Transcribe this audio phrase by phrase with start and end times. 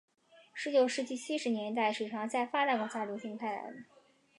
[0.55, 3.71] 十九世纪七十年代水床在发达国家流行开来。